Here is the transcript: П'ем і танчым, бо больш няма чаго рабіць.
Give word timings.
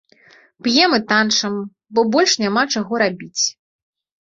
П'ем 0.67 0.95
і 0.97 0.99
танчым, 1.11 1.59
бо 1.93 2.05
больш 2.17 2.33
няма 2.47 2.63
чаго 2.73 2.93
рабіць. 3.05 3.43